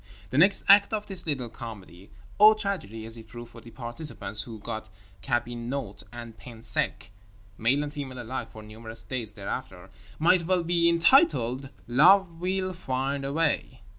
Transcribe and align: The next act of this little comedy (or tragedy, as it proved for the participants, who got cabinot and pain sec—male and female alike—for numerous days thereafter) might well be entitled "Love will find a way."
The 0.31 0.37
next 0.39 0.63
act 0.67 0.93
of 0.93 1.05
this 1.05 1.27
little 1.27 1.47
comedy 1.47 2.09
(or 2.39 2.55
tragedy, 2.55 3.05
as 3.05 3.17
it 3.17 3.27
proved 3.27 3.51
for 3.51 3.61
the 3.61 3.69
participants, 3.69 4.41
who 4.41 4.57
got 4.57 4.89
cabinot 5.21 6.01
and 6.11 6.35
pain 6.35 6.63
sec—male 6.63 7.83
and 7.83 7.93
female 7.93 8.19
alike—for 8.23 8.63
numerous 8.63 9.03
days 9.03 9.33
thereafter) 9.33 9.91
might 10.17 10.47
well 10.47 10.63
be 10.63 10.89
entitled 10.89 11.69
"Love 11.87 12.39
will 12.41 12.73
find 12.73 13.23
a 13.23 13.31
way." 13.31 13.81